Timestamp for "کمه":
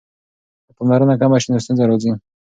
1.21-1.37